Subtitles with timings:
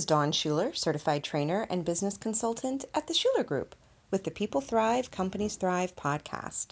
[0.00, 3.76] Is Dawn Shuler, certified trainer and business consultant at the Shuler Group
[4.10, 6.68] with the People Thrive, Companies Thrive podcast.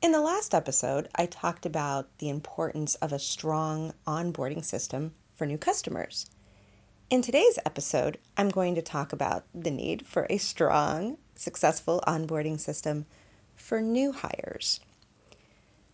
[0.00, 5.44] In the last episode, I talked about the importance of a strong onboarding system for
[5.44, 6.30] new customers.
[7.10, 12.58] In today's episode, I'm going to talk about the need for a strong, successful onboarding
[12.58, 13.04] system
[13.56, 14.80] for new hires.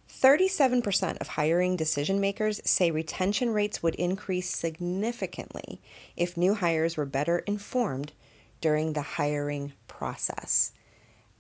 [0.09, 5.81] 37% of hiring decision makers say retention rates would increase significantly
[6.17, 8.13] if new hires were better informed
[8.61, 10.73] during the hiring process.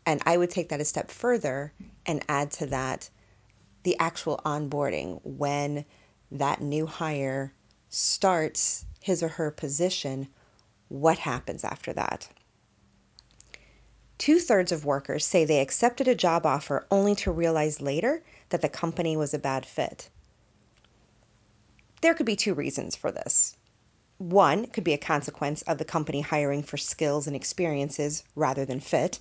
[0.04, 1.72] And I would take that a step further
[2.04, 3.10] and add to that
[3.82, 5.84] the actual onboarding when
[6.30, 7.52] that new hire
[7.88, 10.28] starts his or her position.
[10.88, 12.28] What happens after that?
[14.18, 18.62] Two thirds of workers say they accepted a job offer only to realize later that
[18.62, 20.08] the company was a bad fit.
[22.00, 23.56] There could be two reasons for this.
[24.18, 28.80] One could be a consequence of the company hiring for skills and experiences rather than
[28.80, 29.18] fit.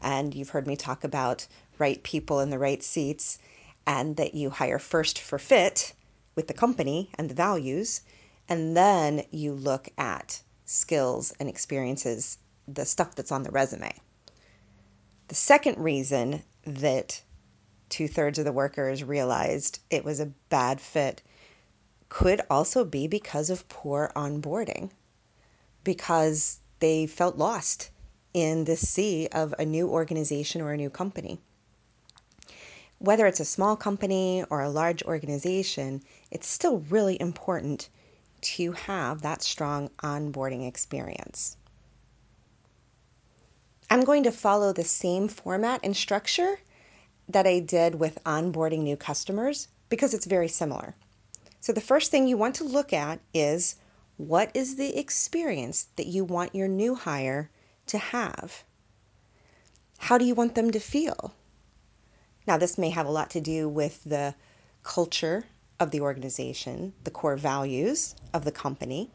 [0.00, 1.46] And you've heard me talk about
[1.78, 3.38] right people in the right seats,
[3.86, 5.94] and that you hire first for fit
[6.34, 8.02] with the company and the values,
[8.48, 13.92] and then you look at skills and experiences, the stuff that's on the resume.
[15.28, 17.22] The second reason that
[17.88, 21.22] two thirds of the workers realized it was a bad fit
[22.08, 24.90] could also be because of poor onboarding,
[25.82, 27.90] because they felt lost
[28.34, 31.40] in the sea of a new organization or a new company.
[32.98, 37.88] Whether it's a small company or a large organization, it's still really important
[38.42, 41.56] to have that strong onboarding experience.
[43.94, 46.58] I'm going to follow the same format and structure
[47.28, 50.96] that I did with onboarding new customers because it's very similar.
[51.60, 53.76] So, the first thing you want to look at is
[54.16, 57.50] what is the experience that you want your new hire
[57.86, 58.64] to have?
[59.98, 61.32] How do you want them to feel?
[62.48, 64.34] Now, this may have a lot to do with the
[64.82, 65.44] culture
[65.78, 69.12] of the organization, the core values of the company.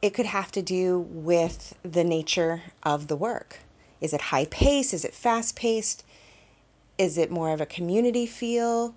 [0.00, 3.58] It could have to do with the nature of the work.
[4.00, 4.94] Is it high pace?
[4.94, 6.04] Is it fast paced?
[6.98, 8.94] Is it more of a community feel?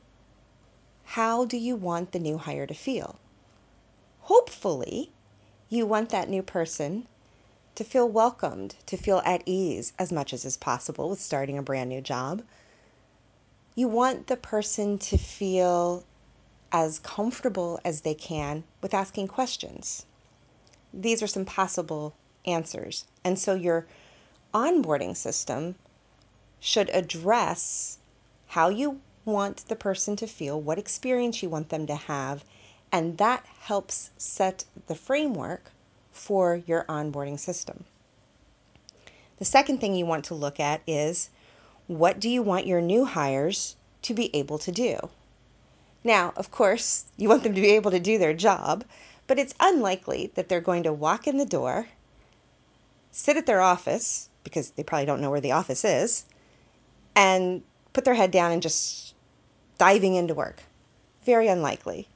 [1.06, 3.18] How do you want the new hire to feel?
[4.22, 5.12] Hopefully,
[5.70, 7.08] you want that new person
[7.74, 11.64] to feel welcomed, to feel at ease as much as is possible with starting a
[11.64, 12.44] brand new job.
[13.74, 16.04] You want the person to feel
[16.72, 20.06] as comfortable as they can with asking questions.
[20.94, 22.14] These are some possible
[22.46, 23.06] answers.
[23.24, 23.88] And so your
[24.54, 25.76] onboarding system
[26.60, 27.98] should address
[28.48, 32.44] how you want the person to feel, what experience you want them to have,
[32.92, 35.72] and that helps set the framework
[36.12, 37.86] for your onboarding system.
[39.38, 41.30] The second thing you want to look at is
[41.88, 45.10] what do you want your new hires to be able to do?
[46.04, 48.84] Now, of course, you want them to be able to do their job,
[49.28, 51.88] but it's unlikely that they're going to walk in the door,
[53.12, 56.26] sit at their office, because they probably don't know where the office is,
[57.16, 57.62] and
[57.94, 59.14] put their head down and just
[59.78, 60.64] diving into work.
[61.24, 62.08] Very unlikely.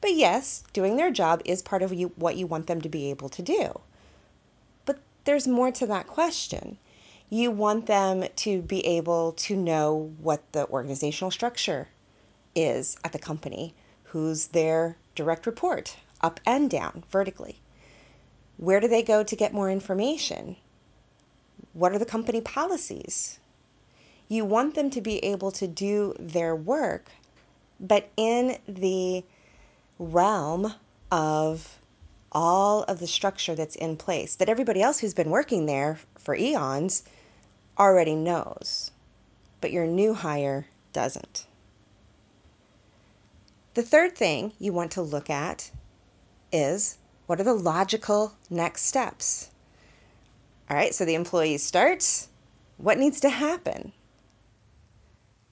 [0.00, 3.10] But yes, doing their job is part of you, what you want them to be
[3.10, 3.80] able to do.
[4.84, 6.76] But there's more to that question.
[7.30, 11.88] You want them to be able to know what the organizational structure
[12.54, 17.60] is at the company, who's their direct report, up and down, vertically.
[18.56, 20.56] Where do they go to get more information?
[21.74, 23.38] What are the company policies?
[24.26, 27.10] You want them to be able to do their work,
[27.78, 29.22] but in the
[29.98, 30.72] realm
[31.12, 31.78] of
[32.32, 36.34] all of the structure that's in place that everybody else who's been working there for
[36.34, 37.02] eons
[37.78, 38.90] already knows,
[39.60, 41.46] but your new hire doesn't.
[43.74, 45.70] The third thing you want to look at
[46.54, 49.50] is what are the logical next steps?
[50.70, 52.28] All right, so the employee starts.
[52.76, 53.92] What needs to happen?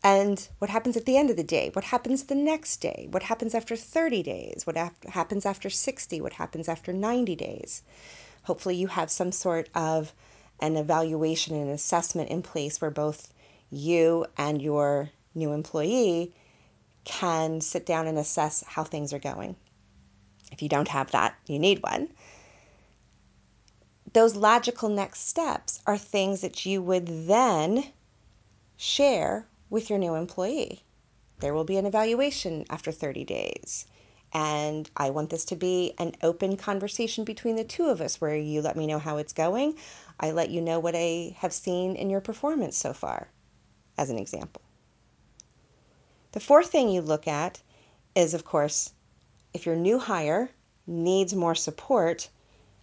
[0.05, 1.71] And what happens at the end of the day?
[1.73, 3.09] What happens the next day?
[3.11, 4.67] What happens after 30 days?
[4.67, 6.21] What af- happens after 60?
[6.21, 7.83] What happens after 90 days?
[8.45, 10.13] Hopefully, you have some sort of
[10.61, 13.33] an evaluation and assessment in place where both
[13.71, 16.35] you and your new employee
[17.05, 19.57] can sit down and assess how things are going.
[20.53, 22.09] If you don't have that, you need one.
[24.13, 27.85] Those logical next steps are things that you would then
[28.77, 30.83] share with your new employee.
[31.41, 33.87] There will be an evaluation after 30 days.
[34.35, 38.37] And I want this to be an open conversation between the two of us where
[38.37, 39.77] you let me know how it's going.
[40.21, 43.29] I let you know what I have seen in your performance so far,
[43.99, 44.63] as an example.
[46.33, 47.61] The fourth thing you look at
[48.15, 48.93] is, of course,
[49.55, 50.51] if your new hire
[50.87, 52.29] needs more support,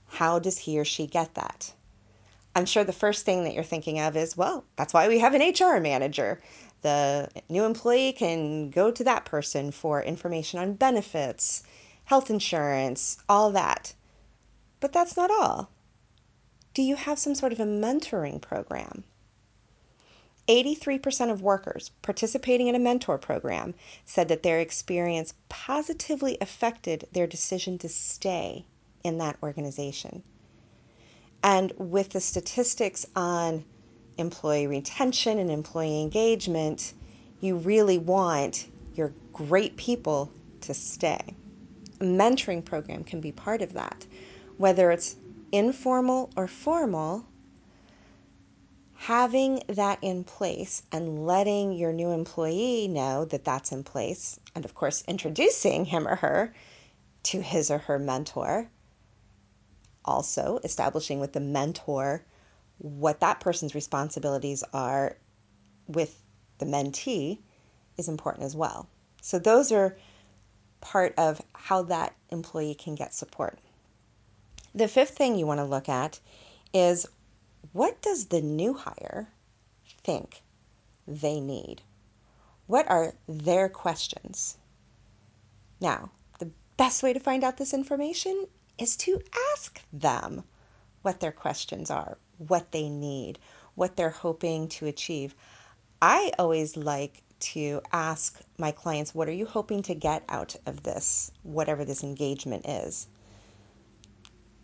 [0.07, 1.73] how does he or she get that?
[2.55, 5.33] I'm sure the first thing that you're thinking of is, well, that's why we have
[5.33, 6.41] an HR manager.
[6.81, 11.63] The new employee can go to that person for information on benefits,
[12.05, 13.93] health insurance, all that.
[14.79, 15.69] But that's not all.
[16.73, 19.03] Do you have some sort of a mentoring program?
[20.49, 27.27] 83% of workers participating in a mentor program said that their experience positively affected their
[27.27, 28.65] decision to stay
[29.03, 30.23] in that organization.
[31.43, 33.63] And with the statistics on
[34.17, 36.93] employee retention and employee engagement,
[37.41, 40.31] you really want your great people
[40.61, 41.21] to stay.
[42.01, 44.05] A mentoring program can be part of that,
[44.57, 45.15] whether it's
[45.51, 47.25] informal or formal
[48.99, 54.65] having that in place and letting your new employee know that that's in place, and
[54.65, 56.53] of course, introducing him or her
[57.23, 58.69] to his or her mentor.
[60.03, 62.25] Also, establishing with the mentor
[62.79, 65.15] what that person's responsibilities are
[65.87, 66.21] with
[66.57, 67.39] the mentee
[67.97, 68.85] is important as well.
[69.21, 69.97] So, those are
[70.81, 73.59] part of how that employee can get support.
[74.75, 76.19] The fifth thing you want to look at
[76.73, 77.07] is
[77.71, 79.29] what does the new hire
[80.03, 80.41] think
[81.07, 81.81] they need?
[82.67, 84.57] What are their questions?
[85.81, 88.47] Now, the best way to find out this information
[88.77, 89.21] is to
[89.53, 90.43] ask them
[91.01, 93.39] what their questions are, what they need,
[93.75, 95.35] what they're hoping to achieve.
[96.01, 100.83] I always like to ask my clients, What are you hoping to get out of
[100.83, 103.07] this, whatever this engagement is?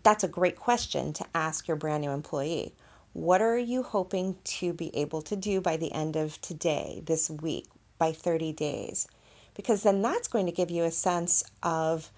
[0.03, 2.75] That's a great question to ask your brand new employee.
[3.16, 7.30] What are you hoping to be able to do by the end of today, this
[7.30, 7.66] week,
[7.98, 9.08] by 30 days?
[9.54, 12.12] Because then that's going to give you a sense of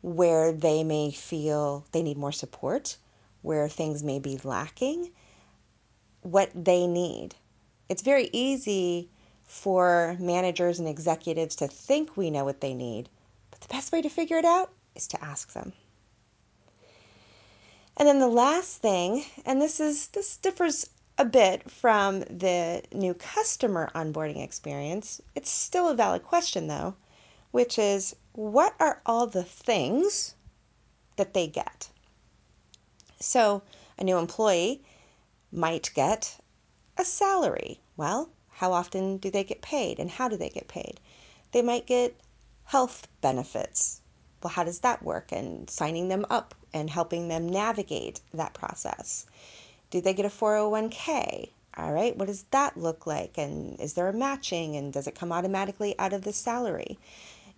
[0.00, 2.96] where they may feel they need more support,
[3.42, 5.10] where things may be lacking,
[6.22, 7.34] what they need.
[7.90, 9.10] It's very easy
[9.44, 13.10] for managers and executives to think we know what they need,
[13.50, 15.74] but the best way to figure it out is to ask them.
[17.96, 23.14] And then the last thing, and this is this differs a bit from the new
[23.14, 25.20] customer onboarding experience.
[25.34, 26.96] It's still a valid question though,
[27.50, 30.34] which is what are all the things
[31.16, 31.90] that they get?
[33.20, 33.62] So,
[33.98, 34.82] a new employee
[35.52, 36.40] might get
[36.96, 37.80] a salary.
[37.96, 40.98] Well, how often do they get paid and how do they get paid?
[41.52, 42.20] They might get
[42.64, 44.01] health benefits.
[44.42, 45.32] Well, how does that work?
[45.32, 49.26] And signing them up and helping them navigate that process.
[49.90, 51.50] Do they get a 401k?
[51.76, 53.38] All right, what does that look like?
[53.38, 54.76] And is there a matching?
[54.76, 56.98] And does it come automatically out of the salary?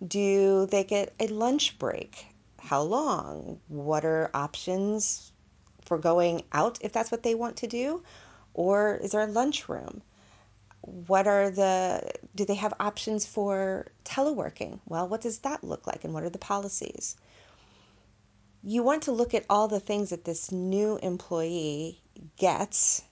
[0.05, 2.27] Do they get a lunch break?
[2.59, 3.59] How long?
[3.67, 5.31] What are options
[5.85, 8.03] for going out if that's what they want to do?
[8.53, 10.01] Or is there a lunchroom?
[10.85, 14.79] What are the, do they have options for teleworking?
[14.85, 17.15] Well, what does that look like and what are the policies?
[18.67, 22.01] you want to look at all the things that this new employee
[22.35, 23.03] gets,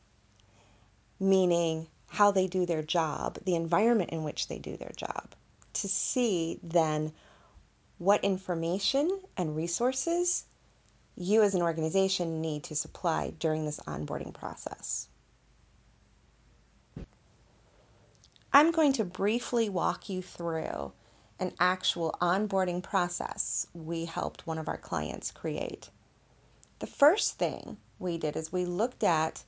[1.20, 5.36] meaning how they do their job, the environment in which they do their job,
[5.74, 7.14] to see then
[8.00, 10.46] what information and resources
[11.16, 15.08] you as an organization need to supply during this onboarding process.
[18.56, 20.94] I'm going to briefly walk you through
[21.40, 25.90] an actual onboarding process we helped one of our clients create.
[26.78, 29.44] The first thing we did is we looked at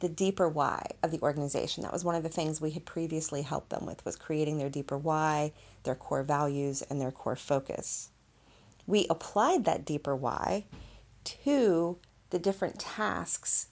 [0.00, 1.84] the deeper why of the organization.
[1.84, 4.68] That was one of the things we had previously helped them with was creating their
[4.68, 5.52] deeper why,
[5.84, 8.10] their core values and their core focus.
[8.88, 10.64] We applied that deeper why
[11.24, 11.96] to
[12.30, 13.68] the different tasks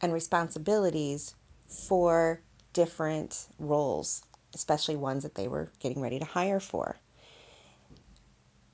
[0.00, 1.34] and responsibilities
[1.66, 2.40] for
[2.74, 4.22] different roles
[4.54, 6.96] especially ones that they were getting ready to hire for.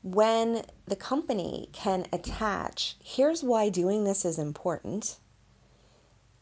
[0.02, 5.18] When the company can attach, here's why doing this is important,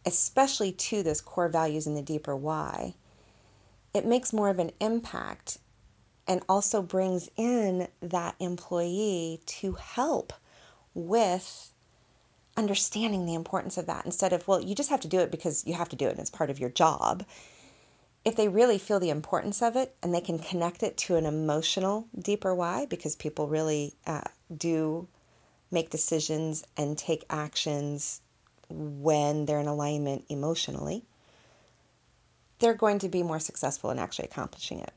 [0.04, 2.94] especially to those core values and the deeper why,
[3.94, 5.58] it makes more of an impact
[6.26, 10.32] and also brings in that employee to help
[10.94, 11.72] with
[12.58, 15.66] understanding the importance of that instead of, well, you just have to do it because
[15.66, 17.24] you have to do it and it's part of your job
[18.24, 21.24] if they really feel the importance of it and they can connect it to an
[21.24, 24.20] emotional deeper why, because people really uh,
[24.54, 25.08] do
[25.70, 28.20] make decisions and take actions
[28.68, 31.04] when they're in alignment emotionally,
[32.58, 34.92] they're going to be more successful in actually accomplishing it.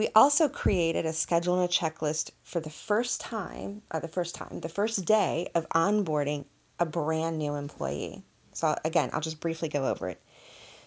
[0.00, 4.34] We also created a schedule and a checklist for the first time, uh, the first
[4.34, 6.46] time, the first day of onboarding
[6.78, 8.24] a brand new employee.
[8.54, 10.22] So again, I'll just briefly go over it.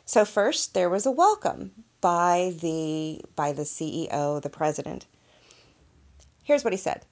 [0.06, 5.06] So first, there was a welcome by the by the CEO, the president.
[6.42, 7.06] Here's what he said,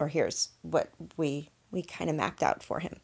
[0.00, 2.98] or here's what we we kind of mapped out for him.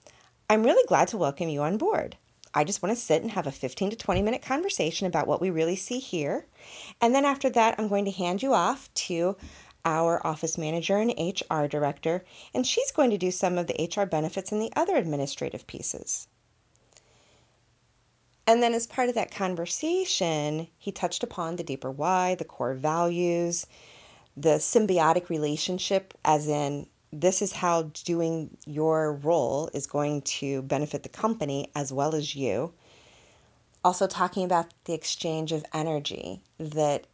[0.50, 2.16] I'm really glad to welcome you on board.
[2.58, 5.40] I just want to sit and have a 15 to 20 minute conversation about what
[5.40, 6.44] we really see here.
[7.00, 9.36] And then after that, I'm going to hand you off to
[9.84, 14.06] our office manager and HR director, and she's going to do some of the HR
[14.06, 16.26] benefits and the other administrative pieces.
[18.44, 22.74] And then, as part of that conversation, he touched upon the deeper why, the core
[22.74, 23.66] values,
[24.36, 31.02] the symbiotic relationship, as in this is how doing your role is going to benefit
[31.02, 32.72] the company as well as you.
[33.84, 37.06] Also, talking about the exchange of energy, that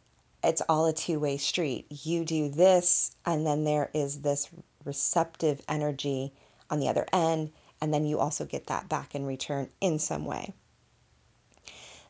[0.43, 1.85] it's all a two way street.
[1.89, 4.49] You do this, and then there is this
[4.83, 6.33] receptive energy
[6.69, 10.25] on the other end, and then you also get that back in return in some
[10.25, 10.53] way.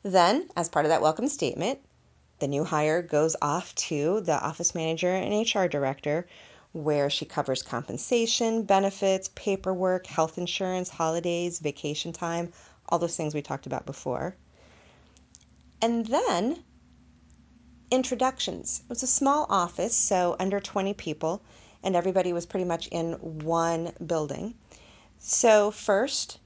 [0.04, 1.80] Then, as part of that welcome statement,
[2.40, 6.28] the new hire goes off to the office manager and HR director
[6.76, 12.52] where she covers compensation, benefits, paperwork, health insurance, holidays, vacation time,
[12.90, 14.36] all those things we talked about before.
[15.82, 16.66] And then
[17.90, 18.82] introductions.
[18.84, 21.42] It was a small office, so under 20 people,
[21.82, 24.56] and everybody was pretty much in one building.
[25.18, 26.40] So, first,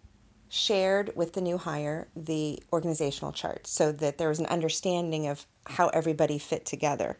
[0.47, 5.47] shared with the new hire the organizational chart so that there was an understanding of
[5.65, 7.17] how everybody fit together.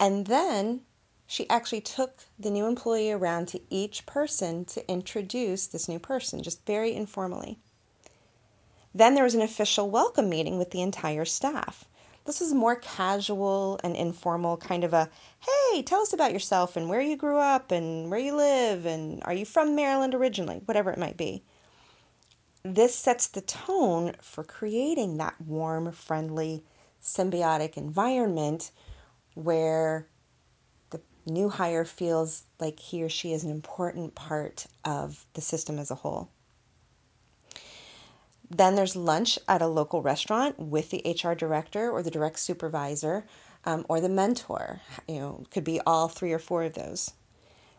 [0.00, 0.80] And then
[1.30, 6.42] she actually took the new employee around to each person to introduce this new person,
[6.42, 7.58] just very informally.
[8.94, 11.84] Then there was an official welcome meeting with the entire staff.
[12.24, 16.88] This was more casual and informal, kind of a hey, tell us about yourself and
[16.88, 20.90] where you grew up and where you live and are you from Maryland originally, whatever
[20.90, 21.44] it might be.
[22.62, 26.64] This sets the tone for creating that warm, friendly,
[27.02, 28.70] symbiotic environment
[29.34, 30.08] where
[31.28, 35.90] new hire feels like he or she is an important part of the system as
[35.90, 36.28] a whole.
[38.50, 43.26] Then there's lunch at a local restaurant with the HR director or the direct supervisor
[43.64, 44.80] um, or the mentor.
[45.06, 47.12] You know, could be all three or four of those.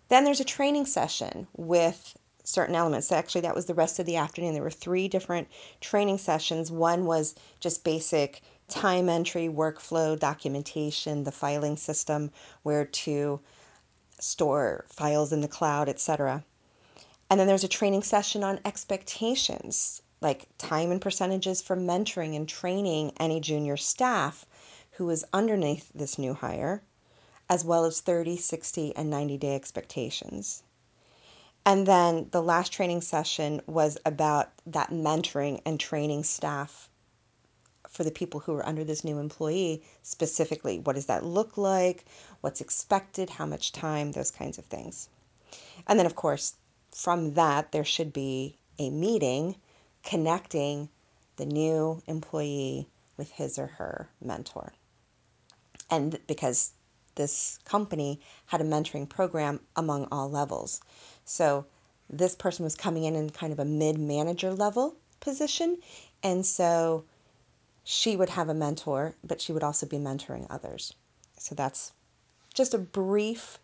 [0.09, 3.11] Then there's a training session with certain elements.
[3.11, 4.53] Actually, that was the rest of the afternoon.
[4.53, 5.47] There were three different
[5.81, 6.71] training sessions.
[6.71, 12.31] One was just basic time entry, workflow, documentation, the filing system,
[12.63, 13.39] where to
[14.19, 16.43] store files in the cloud, etc.
[17.29, 22.47] And then there's a training session on expectations, like time and percentages for mentoring and
[22.47, 24.45] training any junior staff
[24.91, 26.83] who is underneath this new hire,
[27.49, 30.63] as well as 30, 60, and 90 day expectations.
[31.65, 36.88] And then the last training session was about that mentoring and training staff
[37.99, 40.79] for the people who are under this new employee specifically.
[40.79, 42.05] What does that look like?
[42.39, 43.29] What's expected?
[43.29, 44.13] How much time?
[44.13, 45.09] Those kinds of things.
[45.85, 46.53] And then, of course,
[46.95, 49.57] from that, there should be a meeting
[50.01, 50.87] connecting
[51.35, 52.87] the new employee
[53.17, 54.71] with his or her mentor.
[55.91, 56.71] And because
[57.15, 60.79] this company had a mentoring program among all levels.
[61.25, 61.65] So
[62.09, 65.79] this person was coming in in kind of a mid manager level position.
[66.23, 67.03] And so
[67.83, 70.93] she would have a mentor, but she would also be mentoring others.
[71.37, 71.93] So that's
[72.53, 73.59] just a brief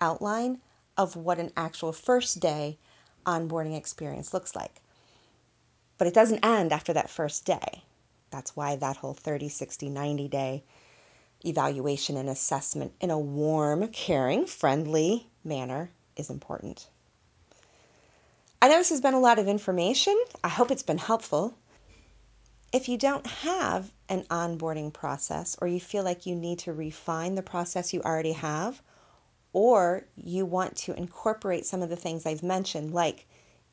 [0.00, 0.60] outline
[0.96, 2.78] of what an actual first day
[3.24, 4.80] onboarding experience looks like.
[5.98, 7.84] But it doesn't end after that first day.
[8.30, 10.64] That's why that whole 30, 60, 90 day
[11.44, 16.88] evaluation and assessment in a warm, caring, friendly manner is important.
[18.60, 20.16] I know this has been a lot of information.
[20.44, 21.54] I hope it's been helpful.
[22.72, 27.34] If you don't have an onboarding process or you feel like you need to refine
[27.34, 28.80] the process you already have,
[29.52, 33.26] or you want to incorporate some of the things I've mentioned, like